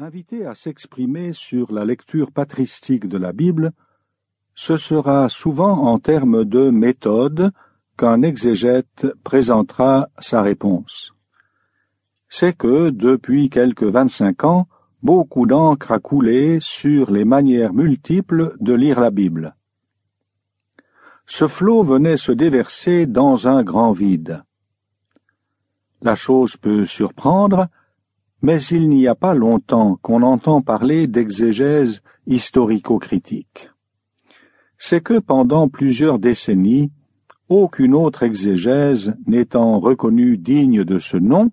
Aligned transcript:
Invité 0.00 0.46
à 0.46 0.54
s'exprimer 0.54 1.32
sur 1.32 1.72
la 1.72 1.84
lecture 1.84 2.30
patristique 2.30 3.08
de 3.08 3.18
la 3.18 3.32
Bible, 3.32 3.72
ce 4.54 4.76
sera 4.76 5.28
souvent 5.28 5.72
en 5.72 5.98
termes 5.98 6.44
de 6.44 6.70
méthode 6.70 7.50
qu'un 7.96 8.22
exégète 8.22 9.08
présentera 9.24 10.08
sa 10.20 10.40
réponse. 10.42 11.14
C'est 12.28 12.56
que, 12.56 12.90
depuis 12.90 13.50
quelques 13.50 13.82
vingt-cinq 13.82 14.44
ans, 14.44 14.68
beaucoup 15.02 15.46
d'encre 15.46 15.90
a 15.90 15.98
coulé 15.98 16.58
sur 16.60 17.10
les 17.10 17.24
manières 17.24 17.72
multiples 17.72 18.54
de 18.60 18.74
lire 18.74 19.00
la 19.00 19.10
Bible. 19.10 19.56
Ce 21.26 21.48
flot 21.48 21.82
venait 21.82 22.16
se 22.16 22.30
déverser 22.30 23.06
dans 23.06 23.48
un 23.48 23.64
grand 23.64 23.90
vide. 23.90 24.44
La 26.02 26.14
chose 26.14 26.56
peut 26.56 26.86
surprendre, 26.86 27.66
mais 28.42 28.62
il 28.62 28.88
n'y 28.88 29.08
a 29.08 29.14
pas 29.14 29.34
longtemps 29.34 29.98
qu'on 30.02 30.22
entend 30.22 30.62
parler 30.62 31.06
d'exégèse 31.06 32.02
historico-critique. 32.26 33.70
C'est 34.78 35.00
que 35.00 35.18
pendant 35.18 35.68
plusieurs 35.68 36.18
décennies, 36.18 36.92
aucune 37.48 37.94
autre 37.94 38.22
exégèse 38.22 39.14
n'étant 39.26 39.80
reconnue 39.80 40.38
digne 40.38 40.84
de 40.84 40.98
ce 40.98 41.16
nom, 41.16 41.50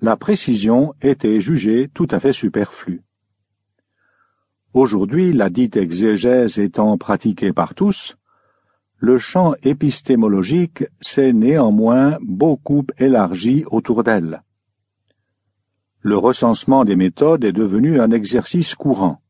la 0.00 0.16
précision 0.16 0.94
était 1.02 1.40
jugée 1.40 1.88
tout 1.94 2.08
à 2.10 2.18
fait 2.18 2.32
superflue. 2.32 3.02
Aujourd'hui, 4.72 5.32
la 5.32 5.50
dite 5.50 5.76
exégèse 5.76 6.58
étant 6.58 6.98
pratiquée 6.98 7.52
par 7.52 7.74
tous, 7.74 8.16
le 8.96 9.18
champ 9.18 9.54
épistémologique 9.62 10.84
s'est 11.00 11.32
néanmoins 11.32 12.18
beaucoup 12.22 12.84
élargi 12.98 13.64
autour 13.70 14.02
d'elle 14.02 14.42
le 16.04 16.18
recensement 16.18 16.84
des 16.84 16.96
méthodes 16.96 17.44
est 17.44 17.52
devenu 17.52 17.98
un 17.98 18.10
exercice 18.10 18.74
courant. 18.74 19.22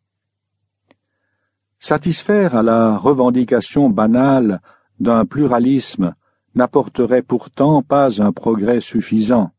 Satisfaire 1.79 2.57
à 2.57 2.65
la 2.65 2.99
revendication 2.99 3.89
banale 3.91 4.61
d'un 4.99 5.25
pluralisme 5.25 6.17
n'apporterait 6.57 7.23
pourtant 7.23 7.83
pas 7.83 8.21
un 8.21 8.33
progrès 8.33 8.81
suffisant. 8.81 9.53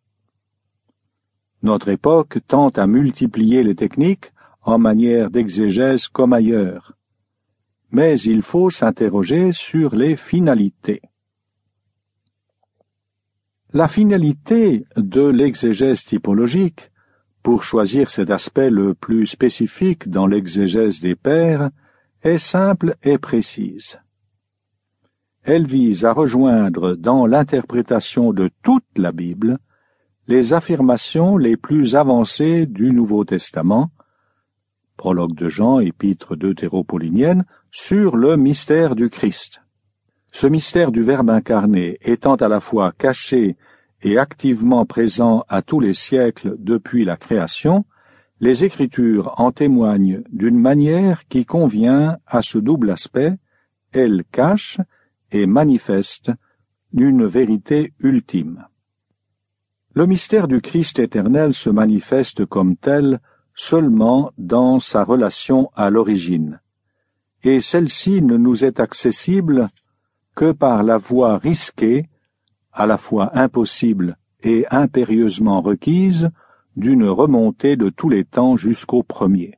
Notre 1.64 1.88
époque 1.88 2.40
tente 2.48 2.78
à 2.78 2.86
multiplier 2.86 3.64
les 3.64 3.76
techniques 3.76 4.34
en 4.62 4.78
manière 4.78 5.32
d'exégèse 5.32 6.10
comme 6.10 6.34
ailleurs. 6.34 6.98
Mais 7.92 8.20
il 8.20 8.42
faut 8.42 8.70
s'interroger 8.70 9.54
sur 9.54 9.96
les 9.96 10.18
finalités. 10.18 11.02
La 13.72 13.88
finalité 13.88 14.86
de 14.98 15.26
l'exégèse 15.26 16.04
typologique 16.04 16.92
pour 17.46 17.62
choisir 17.62 18.10
cet 18.10 18.32
aspect 18.32 18.72
le 18.72 18.96
plus 18.96 19.28
spécifique 19.28 20.10
dans 20.10 20.26
l'exégèse 20.26 21.00
des 21.00 21.14
pères, 21.14 21.70
est 22.24 22.40
simple 22.40 22.96
et 23.04 23.20
précise. 23.20 24.00
Elle 25.44 25.68
vise 25.68 26.06
à 26.06 26.12
rejoindre 26.12 26.96
dans 26.96 27.28
l'interprétation 27.28 28.34
de 28.34 28.50
toute 28.64 28.98
la 28.98 29.12
Bible 29.12 29.60
les 30.28 30.54
affirmations 30.54 31.38
les 31.38 31.56
plus 31.56 31.96
avancées 31.96 32.66
du 32.66 32.92
Nouveau 32.92 33.26
Testament, 33.26 33.92
prologue 34.98 35.36
de 35.36 35.48
Jean, 35.48 35.80
épître 35.80 36.36
deutéropaulinienne, 36.36 37.46
sur 37.70 38.18
le 38.18 38.38
mystère 38.38 38.96
du 38.96 39.12
Christ. 39.12 39.62
Ce 40.32 40.48
mystère 40.48 40.92
du 40.92 41.04
Verbe 41.04 41.30
incarné 41.30 42.00
étant 42.02 42.38
à 42.38 42.48
la 42.48 42.60
fois 42.60 42.92
caché 42.92 43.56
et 44.06 44.20
activement 44.20 44.86
présent 44.86 45.46
à 45.50 45.64
tous 45.64 45.80
les 45.80 45.96
siècles 45.96 46.56
depuis 46.60 47.06
la 47.06 47.18
création, 47.18 47.86
les 48.40 48.64
Écritures 48.64 49.34
en 49.38 49.52
témoignent 49.52 50.22
d'une 50.32 50.60
manière 50.60 51.28
qui 51.28 51.44
convient 51.44 52.20
à 52.28 52.44
ce 52.44 52.60
double 52.60 52.92
aspect, 52.92 53.34
elles 53.94 54.24
cachent 54.32 54.80
et 55.32 55.48
manifestent 55.48 56.32
une 56.94 57.26
vérité 57.26 57.94
ultime. 58.00 58.68
Le 59.96 60.06
mystère 60.06 60.48
du 60.48 60.62
Christ 60.62 61.00
éternel 61.00 61.56
se 61.56 61.72
manifeste 61.72 62.46
comme 62.46 62.76
tel 62.76 63.20
seulement 63.56 64.32
dans 64.38 64.80
sa 64.80 65.04
relation 65.04 65.72
à 65.74 65.90
l'origine, 65.90 66.62
et 67.42 67.60
celle-ci 67.60 68.22
ne 68.22 68.38
nous 68.38 68.66
est 68.66 68.80
accessible 68.80 69.68
que 70.36 70.52
par 70.52 70.84
la 70.84 70.98
voie 70.98 71.40
risquée 71.40 72.08
à 72.76 72.86
la 72.86 72.98
fois 72.98 73.32
impossible 73.38 74.18
et 74.44 74.66
impérieusement 74.70 75.62
requise 75.62 76.30
d'une 76.76 77.08
remontée 77.08 77.78
de 77.78 77.90
tous 77.90 78.10
les 78.10 78.26
temps 78.26 78.58
jusqu'au 78.58 79.02
premier. 79.02 79.58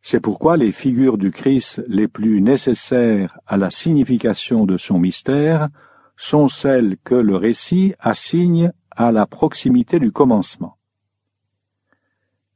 C'est 0.00 0.20
pourquoi 0.20 0.56
les 0.56 0.72
figures 0.72 1.18
du 1.18 1.32
Christ 1.32 1.82
les 1.88 2.06
plus 2.06 2.40
nécessaires 2.40 3.38
à 3.46 3.56
la 3.56 3.70
signification 3.70 4.64
de 4.64 4.76
son 4.76 5.00
mystère 5.00 5.68
sont 6.16 6.48
celles 6.48 6.96
que 7.04 7.16
le 7.16 7.36
récit 7.36 7.94
assigne 7.98 8.72
à 8.90 9.12
la 9.12 9.26
proximité 9.26 9.98
du 9.98 10.12
commencement. 10.12 10.78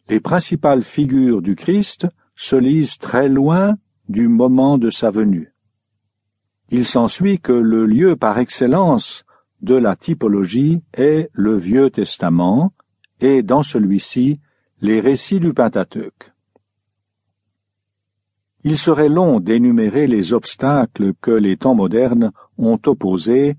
Les 0.08 0.20
principales 0.20 0.82
figures 0.82 1.42
du 1.42 1.56
Christ 1.56 2.06
se 2.36 2.56
lisent 2.56 2.98
très 2.98 3.28
loin 3.28 3.76
du 4.08 4.28
moment 4.28 4.78
de 4.78 4.90
sa 4.90 5.10
venue 5.10 5.52
il 6.72 6.86
s'ensuit 6.86 7.38
que 7.38 7.52
le 7.52 7.84
lieu 7.84 8.16
par 8.16 8.38
excellence 8.38 9.26
de 9.60 9.74
la 9.74 9.94
typologie 9.94 10.82
est 10.94 11.28
le 11.34 11.54
Vieux 11.54 11.90
Testament, 11.90 12.72
et 13.20 13.42
dans 13.42 13.62
celui-ci 13.62 14.40
les 14.80 14.98
récits 14.98 15.38
du 15.38 15.52
Pentateuque. 15.52 16.32
Il 18.64 18.78
serait 18.78 19.10
long 19.10 19.38
d'énumérer 19.38 20.06
les 20.06 20.32
obstacles 20.32 21.12
que 21.20 21.30
les 21.30 21.58
temps 21.58 21.74
modernes 21.74 22.32
ont 22.56 22.80
opposés 22.86 23.58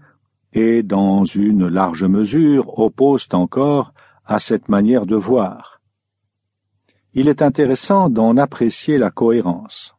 et 0.51 0.81
dans 0.81 1.23
une 1.23 1.67
large 1.67 2.05
mesure 2.05 2.79
opposent 2.79 3.29
encore 3.31 3.93
à 4.25 4.39
cette 4.39 4.69
manière 4.69 5.05
de 5.05 5.15
voir. 5.15 5.81
Il 7.13 7.27
est 7.27 7.43
intéressant 7.43 8.09
d'en 8.09 8.37
apprécier 8.37 8.97
la 8.97 9.11
cohérence. 9.11 9.93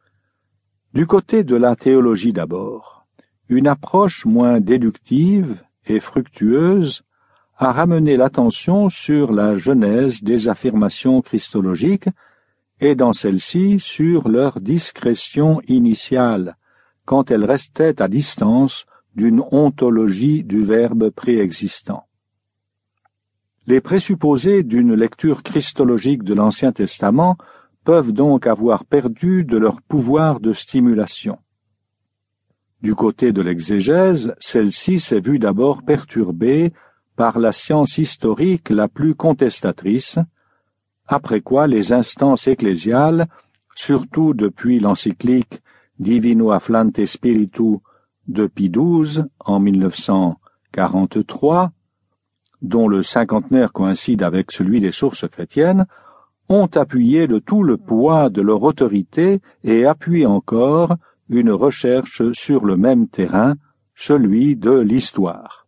Du 0.95 1.07
côté 1.07 1.45
de 1.45 1.55
la 1.55 1.77
théologie 1.77 2.33
d'abord, 2.33 3.04
une 3.49 3.67
approche 3.67 4.25
moins 4.25 4.61
déductive 4.61 5.63
et 5.87 6.01
fructueuse 6.01 7.03
a 7.57 7.73
ramené 7.73 8.17
l'attention 8.17 8.89
sur 8.89 9.33
la 9.33 9.57
genèse 9.57 10.23
des 10.23 10.49
affirmations 10.49 11.23
christologiques 11.23 12.09
et 12.81 12.95
dans 12.95 13.13
celle-ci 13.13 13.79
sur 13.79 14.29
leur 14.29 14.61
discrétion 14.61 15.61
initiale, 15.69 16.57
quand 17.05 17.31
elles 17.31 17.45
restaient 17.45 18.03
à 18.03 18.09
distance 18.09 18.87
d'une 19.15 19.43
ontologie 19.53 20.43
du 20.43 20.63
Verbe 20.63 21.11
préexistant. 21.11 22.05
Les 23.67 23.81
présupposés 23.81 24.63
d'une 24.63 24.95
lecture 24.95 25.43
christologique 25.43 26.25
de 26.25 26.35
l'Ancien 26.35 26.73
Testament 26.73 27.37
peuvent 27.85 28.13
donc 28.13 28.47
avoir 28.47 28.85
perdu 28.85 29.45
de 29.45 29.57
leur 29.57 29.81
pouvoir 29.81 30.41
de 30.41 30.53
stimulation. 30.53 31.39
Du 32.85 32.95
côté 32.95 33.33
de 33.33 33.41
l'exégèse, 33.41 34.35
celle-ci 34.39 35.01
s'est 35.01 35.19
vue 35.19 35.39
d'abord 35.39 35.83
perturbée 35.83 36.75
par 37.17 37.39
la 37.39 37.51
science 37.51 37.97
historique 37.97 38.69
la 38.69 38.89
plus 38.89 39.15
contestatrice, 39.15 40.19
après 41.07 41.41
quoi 41.41 41.67
les 41.67 41.95
instances 41.95 42.47
ecclésiales, 42.47 43.27
surtout 43.75 44.35
depuis 44.35 44.81
l'encyclique 44.81 45.63
Divino 45.99 46.51
Afflante 46.51 47.07
Spiritu 47.07 47.79
de 48.29 48.47
Pie 48.47 48.71
XII 48.71 49.23
en 49.41 49.61
1943, 49.61 51.73
dont 52.61 52.87
le 52.87 53.03
cinquantenaire 53.03 53.73
coïncide 53.73 54.23
avec 54.23 54.53
celui 54.53 54.83
des 54.83 54.93
sources 54.93 55.27
chrétiennes, 55.27 55.87
ont 56.51 56.69
appuyé 56.75 57.29
de 57.29 57.39
tout 57.39 57.63
le 57.63 57.79
poids 57.79 58.29
de 58.29 58.43
leur 58.43 58.63
autorité 58.63 59.41
et 59.63 59.87
appuient 59.87 60.27
encore 60.27 60.99
une 61.29 61.51
recherche 61.51 62.23
sur 62.33 62.65
le 62.65 62.77
même 62.77 63.09
terrain, 63.09 63.55
celui 63.95 64.57
de 64.57 64.73
l'histoire. 64.73 65.67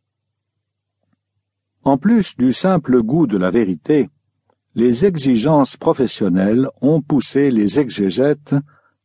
En 1.83 1.99
plus 1.99 2.37
du 2.37 2.53
simple 2.53 3.03
goût 3.03 3.27
de 3.27 3.37
la 3.37 3.51
vérité, 3.51 4.11
les 4.75 5.07
exigences 5.07 5.77
professionnelles 5.77 6.69
ont 6.81 7.01
poussé 7.01 7.51
les 7.51 7.81
exégètes 7.81 8.55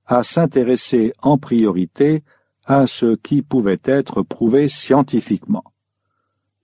à 0.05 0.23
s'intéresser 0.23 1.13
en 1.21 1.37
priorité 1.37 2.23
à 2.65 2.87
ce 2.87 3.15
qui 3.15 3.41
pouvait 3.41 3.79
être 3.83 4.23
prouvé 4.23 4.67
scientifiquement, 4.67 5.63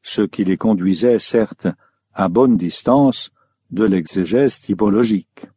ce 0.01 0.21
qui 0.23 0.43
les 0.43 0.57
conduisait 0.57 1.19
certes 1.19 1.67
à 2.13 2.29
bonne 2.29 2.57
distance 2.57 3.31
de 3.71 3.83
l'exégèse 3.83 4.59
typologique. 4.59 5.47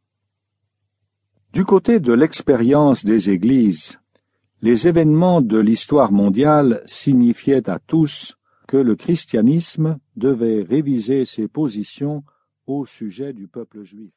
Du 1.53 1.65
côté 1.65 1.99
de 1.99 2.13
l'expérience 2.13 3.05
des 3.05 3.31
Églises, 3.31 3.99
les 4.63 4.87
événements 4.87 5.41
de 5.41 5.59
l'histoire 5.59 6.13
mondiale 6.13 6.83
signifiaient 6.87 7.69
à 7.71 7.79
tous 7.79 8.37
que 8.69 8.77
le 8.77 8.95
christianisme 8.95 9.99
devait 10.17 10.63
réviser 10.63 11.25
ses 11.25 11.49
positions 11.49 12.23
au 12.67 12.85
sujet 12.85 13.33
du 13.33 13.49
peuple 13.49 13.83
juif. 13.83 14.13